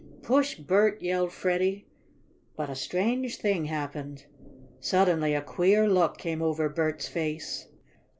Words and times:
"Push, 0.23 0.55
Bert!" 0.55 0.99
yelled 0.99 1.31
Freddie. 1.31 1.85
But 2.55 2.71
a 2.71 2.75
strange 2.75 3.37
thing 3.37 3.65
happened. 3.65 4.25
Suddenly 4.79 5.35
a 5.35 5.43
queer 5.43 5.87
look 5.87 6.17
came 6.17 6.41
over 6.41 6.69
Bert's 6.69 7.07
face. 7.07 7.67